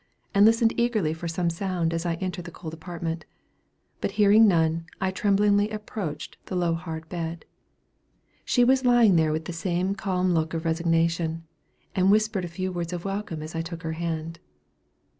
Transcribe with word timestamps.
I 0.33 0.39
listened 0.39 0.73
eagerly 0.79 1.13
for 1.13 1.27
some 1.27 1.51
sound 1.51 1.93
as 1.93 2.07
I 2.07 2.15
entered 2.15 2.45
the 2.45 2.49
cold 2.49 2.73
apartment; 2.73 3.23
but 3.99 4.13
hearing 4.13 4.47
none, 4.47 4.87
I 4.99 5.11
tremblingly 5.11 5.69
approached 5.69 6.37
the 6.47 6.55
low 6.55 6.73
hard 6.73 7.07
bed. 7.07 7.45
She 8.43 8.63
was 8.63 8.83
lying 8.83 9.15
there 9.15 9.31
with 9.31 9.45
the 9.45 9.53
same 9.53 9.93
calm 9.93 10.33
look 10.33 10.55
of 10.55 10.65
resignation, 10.65 11.43
and 11.95 12.09
whispered 12.09 12.45
a 12.45 12.47
few 12.47 12.71
words 12.71 12.93
of 12.93 13.05
welcome 13.05 13.43
as 13.43 13.53
I 13.53 13.61
took 13.61 13.83
her 13.83 13.91
hand. 13.93 14.39